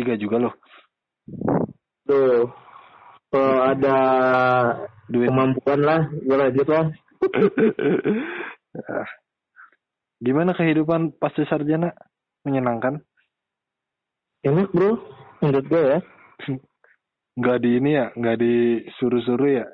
S3 0.00 0.16
juga 0.16 0.36
loh. 0.48 0.54
Tuh. 2.08 2.48
Kalau 3.30 3.62
ada 3.62 3.98
Duit. 5.06 5.28
kemampuan 5.30 5.80
lah, 5.84 6.00
gue 6.08 6.36
lanjut 6.36 6.68
lah. 6.68 6.84
Ah. 8.70 9.02
Gimana 10.22 10.54
kehidupan 10.54 11.18
pasca 11.18 11.42
sarjana? 11.50 11.90
Menyenangkan? 12.46 13.02
Enak 14.46 14.70
bro, 14.70 14.94
menurut 15.42 15.66
gue 15.66 15.82
ya. 15.90 15.98
Nggak 17.34 17.66
di 17.66 17.70
ini 17.82 17.98
ya, 17.98 18.14
nggak 18.14 18.38
disuruh-suruh 18.38 19.50
ya? 19.50 19.66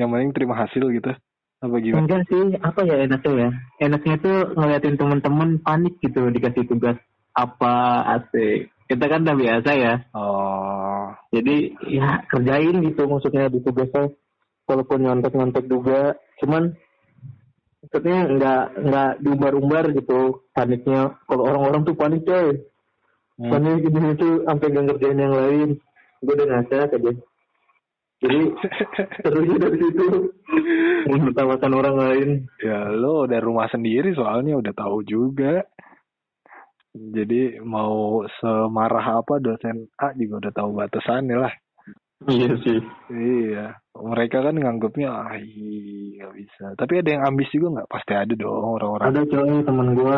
Yang 0.00 0.08
penting 0.16 0.32
terima 0.32 0.54
hasil 0.64 0.84
gitu? 0.96 1.12
Apa 1.60 1.76
gimana? 1.76 2.08
Enggak 2.08 2.22
sih, 2.32 2.56
apa 2.56 2.80
ya 2.88 2.96
enaknya 3.04 3.32
ya? 3.36 3.48
Enaknya 3.84 4.14
tuh 4.24 4.38
ngeliatin 4.56 4.96
temen-temen 4.96 5.50
panik 5.60 5.94
gitu 6.00 6.24
dikasih 6.32 6.64
tugas 6.72 6.96
apa 7.36 7.74
asik. 8.16 8.72
Kita 8.92 9.08
kan 9.08 9.24
udah 9.24 9.36
biasa 9.40 9.70
ya. 9.72 9.94
Oh, 10.12 11.16
Jadi 11.32 11.72
ya 11.88 12.20
kerjain 12.28 12.76
gitu 12.84 13.08
maksudnya 13.08 13.48
di 13.48 13.64
tugasnya. 13.64 14.12
Walaupun 14.68 15.00
nyontek-nyontek 15.02 15.64
juga, 15.66 16.14
cuman 16.38 16.76
maksudnya 17.82 18.18
nggak 18.36 18.64
nggak 18.84 19.10
diumbar-umbar 19.24 19.84
gitu 19.96 20.44
paniknya. 20.52 21.16
Kalau 21.24 21.42
orang-orang 21.48 21.82
tuh 21.88 21.96
panik 21.96 22.22
coy. 22.28 22.68
Hmm. 23.40 23.48
Panik 23.48 23.80
gitu 23.80 23.96
itu 24.12 24.28
sampai 24.44 24.66
nggak 24.70 24.84
ngerjain 24.92 25.18
yang 25.24 25.34
lain. 25.34 25.68
Gue 26.20 26.34
udah 26.36 26.48
nasihat 26.52 26.88
aja. 26.92 27.12
Jadi 28.22 28.40
serunya 29.26 29.56
dari 29.58 29.78
situ 29.82 30.06
menertawakan 31.10 31.72
orang 31.74 31.96
lain. 31.98 32.28
ya 32.62 32.92
lo 32.92 33.26
udah 33.26 33.40
rumah 33.42 33.66
sendiri 33.72 34.14
soalnya 34.14 34.54
udah 34.60 34.72
tahu 34.76 35.02
juga. 35.02 35.66
Jadi 36.92 37.56
mau 37.64 38.20
semarah 38.36 39.24
apa 39.24 39.40
dosen 39.40 39.88
A 39.96 40.12
juga 40.12 40.44
udah 40.44 40.52
tahu 40.52 40.70
batasannya 40.76 41.36
lah. 41.40 41.54
Iya 42.28 42.54
sih. 42.60 42.78
Iya, 43.10 43.80
mereka 43.96 44.44
kan 44.44 44.54
nganggapnya 44.54 45.08
ah 45.10 45.34
iya, 45.34 46.28
nggak 46.28 46.34
bisa. 46.36 46.64
Tapi 46.76 47.00
ada 47.00 47.10
yang 47.16 47.22
ambis 47.26 47.48
juga 47.50 47.80
nggak? 47.80 47.88
Pasti 47.90 48.12
ada 48.14 48.34
dong 48.36 48.76
orang-orang. 48.78 49.08
Ada 49.08 49.22
coy 49.26 49.50
temen 49.64 49.88
gue 49.96 50.16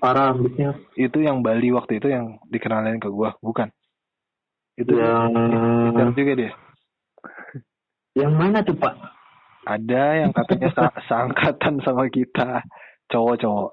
parah 0.00 0.32
ambisnya. 0.32 0.70
Itu 0.96 1.20
yang 1.22 1.44
Bali 1.44 1.70
waktu 1.70 2.00
itu 2.00 2.08
yang 2.10 2.40
dikenalin 2.48 2.98
ke 2.98 3.12
gua, 3.12 3.36
bukan? 3.38 3.68
Itu 4.74 4.96
Yang 4.96 5.30
pintar 5.92 6.08
juga 6.16 6.32
dia. 6.34 6.52
yang 8.18 8.32
mana 8.34 8.64
tuh 8.66 8.74
pak? 8.74 8.94
Ada 9.68 10.26
yang 10.26 10.32
katanya 10.34 10.72
sa- 10.74 10.96
seangkatan 11.06 11.84
sama 11.86 12.08
kita, 12.10 12.64
cowok-cowok. 13.12 13.72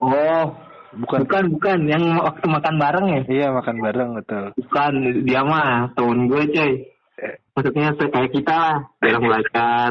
Oh, 0.00 0.44
Bukan? 0.90 1.22
bukan 1.22 1.44
bukan 1.54 1.78
yang 1.86 2.02
waktu 2.18 2.46
makan 2.50 2.74
bareng 2.82 3.06
ya? 3.06 3.22
Iya 3.30 3.46
makan 3.54 3.76
bareng 3.78 4.10
betul. 4.18 4.44
Bukan, 4.58 4.92
dia 5.22 5.40
mah 5.46 5.94
temen 5.94 6.26
gue 6.26 6.42
coy. 6.50 6.72
Eh. 7.20 7.34
Maksudnya 7.54 7.94
kayak 7.94 8.32
kita 8.34 8.54
lah, 8.54 8.78
dalam 8.98 9.22
belajar. 9.22 9.90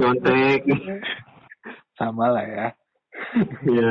Contek. 0.00 0.60
Sama 2.00 2.32
lah 2.32 2.44
ya. 2.48 2.66
Iya. 3.68 3.90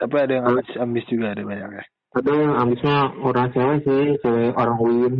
Tapi 0.00 0.14
ada 0.16 0.32
yang 0.32 0.44
ambis, 0.48 0.68
ambis 0.80 1.04
juga 1.12 1.36
ada 1.36 1.44
banyak 1.44 1.70
ya. 1.76 1.84
Ada 2.16 2.32
yang 2.32 2.54
ambisnya 2.56 2.96
orang 3.20 3.52
cewek 3.52 3.78
sih, 3.84 4.04
cewek 4.24 4.56
orang 4.56 4.78
UIN. 4.80 5.14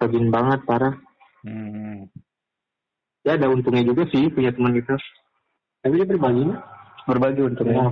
Rajin 0.00 0.26
banget, 0.32 0.60
parah. 0.64 0.94
Hmm. 1.44 2.08
Ya 3.26 3.36
ada 3.36 3.52
untungnya 3.52 3.84
juga 3.84 4.08
sih 4.08 4.32
punya 4.32 4.56
teman 4.56 4.72
gitu. 4.72 4.96
Tapi 5.84 5.94
dia 6.00 6.06
berbagi 7.08 7.40
Berbagi 7.40 7.42
untungnya. 7.48 7.82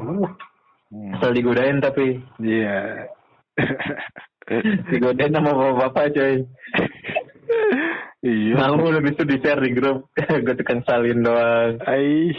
Hmm. 0.93 1.17
Asal 1.17 1.33
digodain 1.33 1.81
tapi. 1.81 2.21
Iya. 2.39 3.09
Digodain 4.93 5.33
sama 5.35 5.51
bapak-bapak 5.57 6.05
coy. 6.15 6.35
iya. 8.23 8.55
Mau 8.55 8.93
lebih 8.93 9.17
itu 9.17 9.25
di 9.25 9.37
share 9.41 9.65
di 9.65 9.73
grup. 9.75 10.13
Gue 10.45 10.55
tekan 10.55 10.85
salin 10.87 11.25
doang. 11.25 11.81
Ai. 11.89 12.31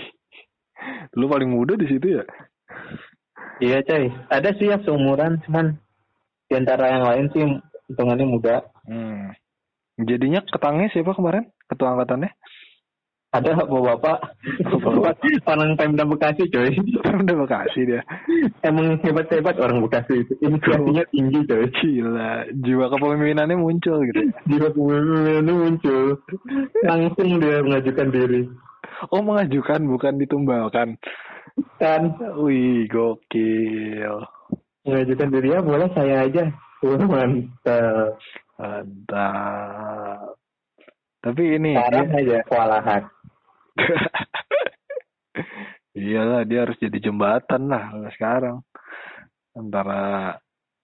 Lu 1.18 1.28
paling 1.28 1.50
muda 1.52 1.76
di 1.76 1.90
situ 1.90 2.22
ya? 2.22 2.24
Iya 3.60 3.84
coy. 3.84 4.08
Ada 4.30 4.56
sih 4.56 4.70
yang 4.70 4.86
seumuran 4.86 5.42
cuman 5.44 5.76
di 6.48 6.54
antara 6.56 6.94
yang 6.94 7.04
lain 7.04 7.26
sih 7.36 7.44
hitungannya 7.92 8.26
muda. 8.30 8.64
Hmm. 8.88 9.36
Jadinya 9.98 10.46
ketangnya 10.46 10.94
siapa 10.94 11.18
kemarin? 11.18 11.50
Ketua 11.68 11.98
angkatannya? 11.98 12.32
Ada 13.28 13.60
bapak-bapak. 13.60 14.18
orang 15.44 15.76
Pemda 15.76 16.08
Bekasi 16.08 16.48
coy. 16.48 16.72
Udah 17.04 17.36
Bekasi 17.44 17.84
dia. 17.84 18.02
Emang 18.64 18.96
hebat-hebat 19.04 19.60
orang 19.60 19.84
Bekasi 19.84 20.24
itu. 20.24 20.34
Inisiasinya 20.40 21.04
tinggi 21.12 21.40
coy. 21.44 21.68
Gila, 21.76 22.48
jiwa 22.56 22.86
kepemimpinannya 22.88 23.60
muncul 23.60 24.00
gitu. 24.08 24.22
Jiwa 24.48 24.72
kepemimpinannya 24.72 25.54
muncul. 25.54 26.24
Langsung 26.88 27.30
dia 27.44 27.60
mengajukan 27.60 28.08
diri. 28.16 28.42
Oh, 29.12 29.20
mengajukan 29.20 29.82
bukan 29.86 30.14
ditumbalkan. 30.24 30.96
Kan 31.78 32.16
Wih, 32.40 32.88
gokil. 32.88 34.24
mengajukan 34.88 35.28
diri 35.36 35.52
ya 35.52 35.60
boleh 35.60 35.92
saya 35.92 36.24
aja. 36.24 36.48
Wah, 36.80 37.02
mantap. 37.04 38.16
Mantap. 38.56 40.40
Tapi 41.18 41.60
ini 41.60 41.76
Sekarang 41.76 42.08
dia, 42.08 42.20
aja 42.24 42.38
kewalahan. 42.48 43.02
iyalah 45.98 46.46
dia 46.46 46.66
harus 46.66 46.78
jadi 46.78 47.10
jembatan 47.10 47.70
lah 47.70 47.90
sekarang 48.14 48.62
antara 49.58 50.38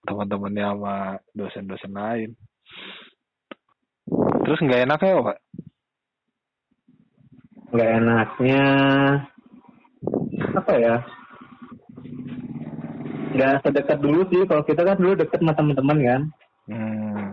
teman-temannya 0.04 0.66
sama 0.68 0.96
dosen-dosen 1.32 1.94
lain. 1.96 2.32
Terus 4.44 4.60
nggak 4.60 4.84
enak 4.84 5.00
ya, 5.00 5.24
Pak? 5.24 5.38
Nggak 7.74 7.92
enaknya 8.04 8.64
apa 10.54 10.74
ya? 10.76 10.96
Nggak 13.34 13.54
sedekat 13.64 13.98
dulu 14.04 14.22
sih. 14.30 14.44
Kalau 14.46 14.64
kita 14.68 14.82
kan 14.84 15.00
dulu 15.00 15.14
deket 15.16 15.40
sama 15.40 15.56
teman-teman 15.56 16.00
kan. 16.04 16.22
Hmm. 16.68 17.32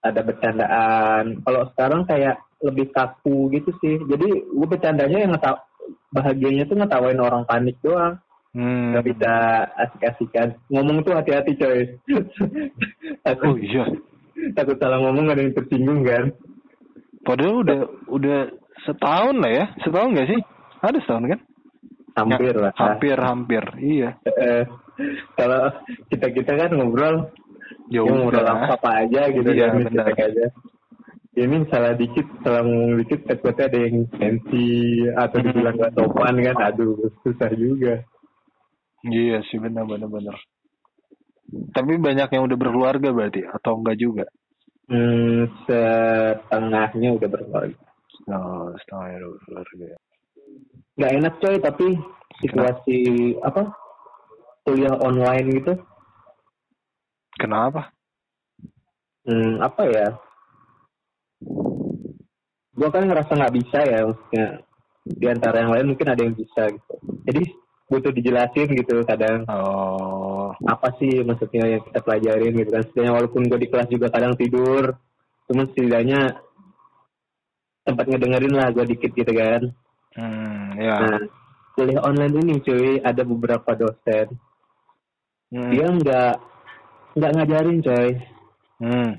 Ada 0.00 0.20
bercandaan. 0.24 1.24
Kalau 1.44 1.62
sekarang 1.74 2.08
kayak 2.08 2.40
lebih 2.60 2.92
kaku 2.92 3.48
gitu 3.50 3.70
sih. 3.80 3.96
Jadi 4.04 4.28
gue 4.46 4.66
bercandanya 4.68 5.18
yang 5.18 5.32
ngetaw 5.32 5.56
bahagianya 6.10 6.64
tuh 6.66 6.76
ngetawain 6.76 7.18
orang 7.18 7.44
panik 7.44 7.76
doang. 7.80 8.18
Hmm. 8.50 8.90
Nggak 8.90 9.06
bisa 9.14 9.32
asik-asikan. 9.78 10.48
Ngomong 10.68 11.06
tuh 11.06 11.14
hati-hati 11.14 11.54
coy. 11.54 11.80
Oh 13.20 13.36
takut, 13.36 13.60
iya. 13.60 13.84
takut 14.56 14.80
salah 14.80 14.96
ngomong 14.98 15.28
ada 15.28 15.44
yang 15.44 15.52
tersinggung 15.52 16.00
kan. 16.02 16.32
Padahal 17.20 17.60
udah 17.62 17.78
udah 18.08 18.38
setahun 18.82 19.36
lah 19.36 19.52
ya. 19.52 19.64
Setahun 19.84 20.10
nggak 20.16 20.28
sih? 20.32 20.40
Ada 20.80 20.98
setahun 21.04 21.24
kan? 21.28 21.40
Hampir 22.16 22.54
Ya, 22.56 22.62
lah. 22.64 22.72
Hampir, 22.74 23.16
hampir. 23.20 23.62
Iya. 23.78 24.10
Eh, 24.24 24.64
kalau 25.36 25.68
kita 26.08 26.26
kita 26.32 26.52
kan 26.56 26.70
ngobrol 26.74 27.28
Ya 27.92 28.00
ya 28.00 28.10
ngobrol 28.10 28.40
udah. 28.40 28.56
apa 28.56 28.74
apa 28.80 28.90
aja 29.04 29.20
gitu 29.30 29.48
Iya, 29.52 29.66
benar. 29.74 30.04
cuek 30.10 30.20
aja 30.20 30.46
ini 31.38 31.62
salah 31.70 31.94
dikit 31.94 32.26
salah 32.42 32.66
ngomong 32.66 33.06
dikit 33.06 33.22
takutnya 33.28 33.70
ada 33.70 33.78
yang 33.78 34.02
sensi 34.18 34.66
atau 35.14 35.38
dibilang 35.38 35.78
gak 35.78 35.94
sopan 35.94 36.34
kan 36.42 36.56
aduh 36.72 36.96
susah 37.22 37.50
juga 37.54 38.02
Iya 39.00 39.40
sih 39.48 39.56
benar 39.56 39.88
benar 39.88 40.12
benar. 40.12 40.36
Tapi 41.72 41.96
banyak 41.96 42.28
yang 42.30 42.44
udah 42.44 42.58
berkeluarga 42.60 43.08
berarti 43.10 43.40
atau 43.48 43.80
enggak 43.80 43.96
juga? 43.96 44.24
hmm, 44.92 45.48
setengahnya 45.64 47.08
udah 47.16 47.28
berkeluarga 47.30 47.78
Oh, 48.28 48.68
setengah 48.76 49.06
udah 49.16 49.30
berkeluarga. 49.40 49.96
nggak 51.00 51.12
enak 51.16 51.34
coy 51.40 51.56
tapi 51.64 51.88
situasi 52.44 52.98
apa 53.40 53.72
kuliah 54.68 54.92
online 55.00 55.48
gitu 55.56 55.72
Kenapa? 57.40 57.88
hmm, 59.24 59.64
apa 59.64 59.82
ya 59.88 60.08
gua 62.80 62.88
kan 62.88 63.04
ngerasa 63.04 63.32
nggak 63.36 63.54
bisa 63.60 63.78
ya 63.84 64.00
maksudnya 64.08 64.46
di 65.04 65.26
antara 65.28 65.60
yang 65.60 65.72
lain 65.76 65.86
mungkin 65.92 66.08
ada 66.08 66.22
yang 66.24 66.32
bisa 66.32 66.72
gitu. 66.72 66.94
Jadi 67.28 67.42
butuh 67.92 68.12
dijelasin 68.14 68.68
gitu 68.72 69.04
kadang. 69.04 69.44
Oh, 69.52 70.56
apa 70.64 70.88
sih 70.96 71.20
maksudnya 71.20 71.76
yang 71.76 71.82
kita 71.84 72.00
pelajarin 72.00 72.56
gitu 72.56 72.70
kan. 72.72 72.82
Setidaknya 72.88 73.12
walaupun 73.12 73.42
gue 73.48 73.58
di 73.60 73.68
kelas 73.68 73.88
juga 73.92 74.08
kadang 74.08 74.32
tidur 74.36 74.96
cuman 75.50 75.66
setidaknya 75.74 76.38
tempat 77.82 78.06
ngedengerin 78.06 78.54
lah 78.54 78.70
gue 78.70 78.84
dikit 78.86 79.12
gitu 79.12 79.32
kan. 79.34 79.62
Hmm, 80.14 80.78
ya. 80.78 80.96
nah 81.00 81.18
kuliah 81.74 82.02
online 82.02 82.34
ini 82.44 82.54
cuy 82.62 83.02
ada 83.02 83.22
beberapa 83.26 83.70
dosen. 83.74 84.30
Hmm, 85.50 85.70
dia 85.74 85.86
nggak 85.90 86.34
nggak 87.18 87.32
ngajarin 87.34 87.78
coy. 87.82 88.10
Hmm, 88.80 89.10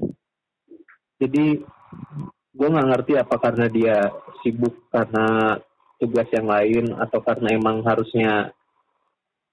jadi 1.19 1.45
gue 2.51 2.67
nggak 2.67 2.87
ngerti 2.91 3.13
apa 3.15 3.35
karena 3.39 3.65
dia 3.71 3.97
sibuk 4.43 4.75
karena 4.91 5.55
tugas 6.01 6.27
yang 6.35 6.47
lain 6.49 6.91
atau 6.99 7.19
karena 7.23 7.55
emang 7.55 7.79
harusnya 7.87 8.51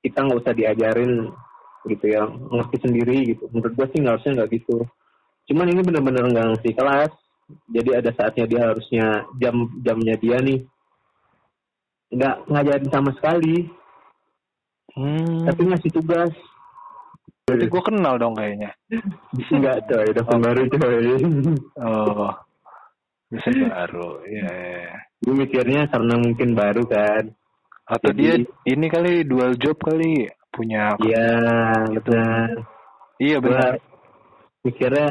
kita 0.03 0.25
nggak 0.25 0.41
usah 0.43 0.55
diajarin 0.55 1.31
gitu 1.87 2.05
ya 2.11 2.27
ngerti 2.27 2.77
sendiri 2.83 3.17
gitu 3.35 3.47
menurut 3.55 3.75
gue 3.79 3.87
sih 3.95 3.99
nggak 4.03 4.15
harusnya 4.19 4.33
nggak 4.43 4.51
gitu 4.59 4.77
cuman 5.53 5.71
ini 5.71 5.81
bener-bener 5.85 6.25
nggak 6.27 6.47
ngerti 6.55 6.71
kelas 6.75 7.13
jadi 7.71 7.91
ada 8.03 8.11
saatnya 8.13 8.45
dia 8.51 8.61
harusnya 8.67 9.07
jam 9.41 9.57
jamnya 9.81 10.15
dia 10.19 10.37
nih 10.43 10.61
nggak 12.13 12.37
ngajarin 12.51 12.91
sama 12.91 13.11
sekali 13.17 13.69
Hmm. 14.99 15.47
tapi 15.47 15.63
ngasih 15.69 15.95
tugas 15.95 16.33
Berarti 17.49 17.65
gue 17.65 17.83
kenal 17.83 18.21
dong 18.21 18.37
kayaknya. 18.37 18.69
Enggak 19.57 19.89
coy, 19.89 20.05
udah 20.13 20.25
baru 20.37 20.63
coy. 20.69 21.07
Oh. 21.81 22.29
Bisa 23.29 23.49
baru. 23.53 24.25
Iya. 24.25 24.49
iya, 24.49 24.53
iya. 24.89 24.97
Gue 25.21 25.35
mikirnya 25.37 25.83
karena 25.93 26.15
mungkin 26.17 26.49
baru 26.57 26.83
kan. 26.89 27.25
Atau 27.85 28.13
Jadi- 28.13 28.21
dia 28.21 28.35
ini 28.69 28.87
kali 28.89 29.13
dual 29.25 29.57
job 29.57 29.77
kali 29.81 30.29
punya 30.53 30.97
Iya, 31.01 31.29
benar. 31.93 32.49
Iya 33.19 33.39
benar. 33.41 33.73
mikirnya 34.59 35.07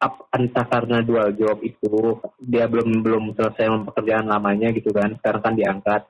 up, 0.00 0.26
entah 0.34 0.66
karena 0.66 0.98
dual 1.00 1.30
job 1.36 1.60
itu 1.62 2.18
dia 2.42 2.66
belum 2.66 3.04
belum 3.04 3.24
selesai 3.36 3.70
pekerjaan 3.92 4.26
lamanya 4.26 4.72
gitu 4.72 4.90
kan. 4.90 5.14
Sekarang 5.20 5.42
kan 5.42 5.54
diangkat. 5.54 6.02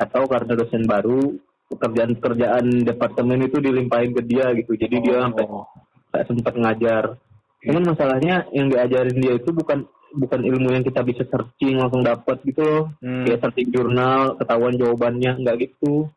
Atau 0.00 0.24
karena 0.26 0.56
dosen 0.56 0.88
baru 0.88 1.36
pekerjaan-pekerjaan 1.70 2.82
departemen 2.82 3.46
itu 3.46 3.58
dilimpahin 3.58 4.10
ke 4.10 4.22
dia 4.26 4.50
gitu. 4.56 4.74
Jadi 4.74 4.96
dia 5.02 5.22
sampai 5.22 5.44
Oh. 5.46 5.66
nggak 6.10 6.24
sempat 6.26 6.54
ngajar. 6.56 7.04
Cuman 7.62 7.84
masalahnya 7.84 8.48
yang 8.50 8.66
diajarin 8.66 9.18
dia 9.20 9.36
itu 9.36 9.50
bukan 9.52 9.84
bukan 10.14 10.40
ilmu 10.42 10.68
yang 10.74 10.84
kita 10.84 11.00
bisa 11.06 11.22
searching 11.28 11.78
langsung 11.78 12.02
dapat 12.02 12.42
gitu 12.42 12.62
loh. 12.62 12.82
Hmm. 13.02 13.24
Kayak 13.26 13.40
searching 13.46 13.68
jurnal, 13.70 14.34
ketahuan 14.36 14.74
jawabannya 14.74 15.40
nggak 15.42 15.56
gitu. 15.66 16.10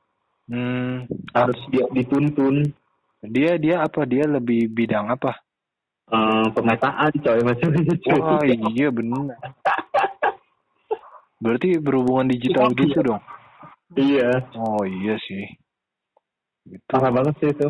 Hmm. 0.50 1.08
Harus 1.32 1.60
dia 1.72 1.88
dituntun 1.96 2.76
Dia 3.24 3.56
dia 3.56 3.80
apa? 3.88 4.04
Dia 4.04 4.28
lebih 4.28 4.68
bidang 4.68 5.08
apa? 5.08 5.40
Eh, 6.12 6.46
pemetaan 6.52 7.12
coy 7.16 7.40
macam 7.40 7.70
itu. 7.80 7.94
coy. 8.04 8.20
Wah 8.20 8.44
iya 8.44 8.88
benar. 8.92 9.40
Berarti 11.40 11.80
berhubungan 11.80 12.28
digital 12.28 12.72
gitu 12.76 13.00
dong. 13.00 13.24
Iya, 13.96 14.48
Oh 14.58 14.84
iya 14.84 15.16
sih. 15.22 15.46
Itu 16.68 16.84
parah 16.88 17.12
banget 17.12 17.36
sih 17.40 17.50
itu. 17.52 17.68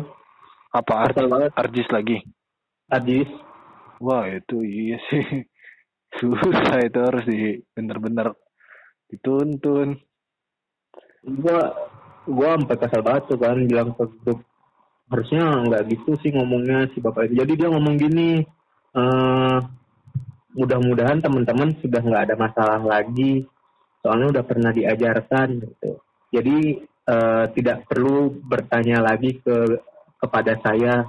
apa 0.74 1.06
Ar- 1.06 1.14
banget. 1.14 1.50
Arjis 1.54 1.88
lagi? 1.94 2.18
Adis, 2.90 3.30
Wah 4.02 4.26
itu 4.26 4.58
iya 4.66 4.98
sih. 5.06 5.46
Susah 6.20 6.78
itu 6.84 6.98
harus 7.02 7.24
di 7.26 7.58
bener-bener 7.74 8.34
dituntun. 9.10 9.98
gua 11.24 11.72
gua 12.28 12.48
sampai 12.60 12.76
kesal 12.76 13.00
banget 13.00 13.22
tuh 13.32 13.38
kan 13.40 13.58
bilang 13.64 13.96
ke 13.96 14.04
grup 14.22 14.44
harusnya 15.08 15.44
nggak 15.68 15.82
gitu 15.92 16.16
sih 16.20 16.30
ngomongnya 16.32 16.88
si 16.92 17.00
bapak 17.00 17.28
itu. 17.28 17.44
Jadi 17.44 17.52
dia 17.60 17.68
ngomong 17.72 17.94
gini, 17.96 18.44
eh 18.96 19.58
mudah-mudahan 20.54 21.18
teman-teman 21.18 21.74
sudah 21.82 22.00
nggak 22.00 22.24
ada 22.30 22.34
masalah 22.38 22.80
lagi, 22.80 23.42
soalnya 24.00 24.38
udah 24.38 24.44
pernah 24.46 24.70
diajarkan 24.70 25.48
gitu. 25.60 25.90
Jadi 26.30 26.58
eh, 26.86 27.44
tidak 27.56 27.88
perlu 27.90 28.32
bertanya 28.44 29.02
lagi 29.04 29.40
ke 29.40 29.56
kepada 30.20 30.56
saya. 30.62 31.04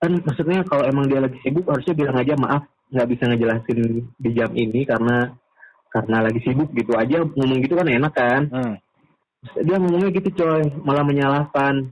Kan 0.00 0.20
maksudnya 0.24 0.64
kalau 0.64 0.84
emang 0.86 1.08
dia 1.08 1.20
lagi 1.20 1.36
sibuk 1.44 1.68
harusnya 1.68 1.94
bilang 1.96 2.16
aja 2.16 2.34
maaf 2.38 2.64
nggak 2.90 3.08
bisa 3.08 3.22
ngejelasin 3.24 3.78
di 4.14 4.30
jam 4.32 4.50
ini 4.52 4.82
karena 4.82 5.30
karena 5.88 6.16
lagi 6.22 6.38
sibuk 6.40 6.70
gitu 6.72 6.94
aja 6.94 7.18
ngomong 7.18 7.58
gitu 7.60 7.74
kan 7.74 7.86
enak 7.86 8.12
kan 8.12 8.42
Hmm. 8.46 8.74
dia 9.56 9.76
ngomongnya 9.76 10.10
gitu 10.12 10.28
coy 10.36 10.62
malah 10.80 11.02
menyalahkan 11.02 11.90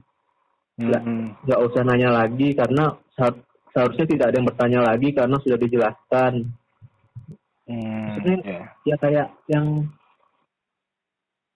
Nggak. 0.75 1.01
Hmm. 1.01 1.35
nggak 1.43 1.59
usah 1.61 1.81
nanya 1.83 2.09
lagi 2.13 2.53
karena 2.53 2.83
seha- 3.11 3.43
seharusnya 3.69 4.05
tidak 4.07 4.25
ada 4.27 4.35
yang 4.37 4.47
bertanya 4.47 4.79
lagi 4.85 5.09
karena 5.11 5.35
sudah 5.37 5.57
dijelaskan 5.57 6.33
Hmm. 7.69 8.17
Maksudnya- 8.17 8.43
ya. 8.43 8.61
ya 8.83 8.95
kayak 8.97 9.27
yang 9.45 9.85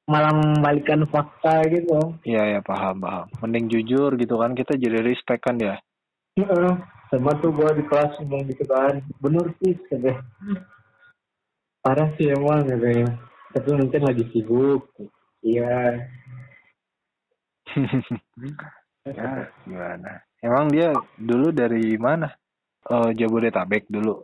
malah 0.04 0.30
membalikkan 0.30 1.08
fakta 1.08 1.64
gitu 1.66 2.20
Iya 2.22 2.44
ya 2.50 2.60
paham 2.62 3.00
paham. 3.00 3.26
Mending 3.40 3.66
jujur 3.68 4.14
gitu 4.14 4.36
kan 4.36 4.52
kita 4.52 4.76
jadi 4.76 5.00
respect 5.00 5.42
kan 5.42 5.56
ya. 5.58 5.80
Sama 7.14 7.38
tuh 7.38 7.54
gua 7.54 7.78
di 7.78 7.86
kelas 7.86 8.18
ngomong 8.26 8.50
gitu 8.50 8.66
kan 8.66 8.98
bener 9.22 9.54
sih 9.62 9.78
katanya 9.86 10.26
parah 11.86 12.10
sih 12.18 12.34
emang 12.34 12.66
katanya 12.66 13.22
tapi 13.54 13.70
mungkin 13.78 14.02
lagi 14.02 14.26
sibuk 14.34 14.90
iya 15.46 16.02
ya 19.10 19.52
gimana? 19.68 20.24
Emang 20.44 20.72
dia 20.72 20.92
dulu 21.16 21.52
dari 21.52 21.96
mana? 22.00 22.30
Eh 22.84 23.12
Jabodetabek 23.16 23.88
dulu. 23.88 24.24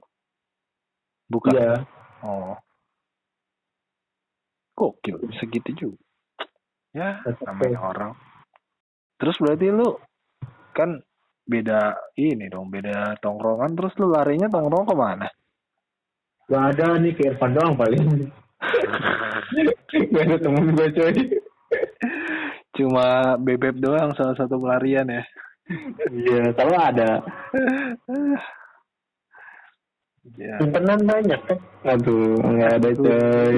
Bukan. 1.29 1.53
iya 1.55 1.83
Oh. 2.19 2.55
Gokil 4.75 5.19
bisa 5.27 5.43
gitu 5.47 5.71
juga. 5.75 5.99
Ya, 6.95 7.21
namanya 7.43 7.79
orang. 7.79 8.11
Terus 9.19 9.35
berarti 9.39 9.67
lu 9.71 9.99
kan 10.71 11.03
beda 11.49 12.13
ini 12.21 12.45
dong, 12.45 12.69
beda 12.69 13.17
tongkrongan 13.17 13.73
terus 13.73 13.97
lu 13.97 14.13
larinya 14.13 14.45
tongkrong 14.45 14.85
ke 14.85 14.93
mana? 14.93 15.27
Gak 16.45 16.77
ada 16.77 17.01
nih 17.01 17.13
ke 17.17 17.33
Irfan 17.33 17.57
doang 17.57 17.73
paling. 17.73 18.29
Gak 20.13 20.23
ada 20.29 20.37
temen 20.37 20.77
gue 20.77 20.89
coy. 20.93 21.17
Cuma 22.77 23.37
bebek 23.41 23.81
doang 23.81 24.13
salah 24.13 24.37
satu 24.37 24.61
pelarian 24.61 25.09
ya. 25.09 25.23
Iya, 26.09 26.53
kalau 26.57 26.77
ada. 26.77 27.11
Ya. 30.37 30.55
Simpenan 30.61 31.01
banyak 31.05 31.41
kan? 31.45 31.59
Aduh, 31.85 32.37
nggak 32.41 32.73
ada 32.81 32.89
coy. 32.97 33.57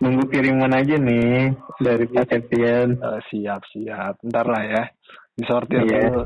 Nunggu 0.00 0.24
kiriman 0.32 0.72
aja 0.74 0.96
nih 0.96 1.52
dari 1.78 2.04
Pak 2.08 2.26
Septian. 2.28 2.96
Eh, 2.96 3.20
siap 3.28 3.62
siap. 3.70 4.18
Ntar 4.24 4.46
lah 4.48 4.62
ya. 4.64 4.82
Disortir 5.36 5.80
Iya. 5.88 6.12
dulu. 6.12 6.22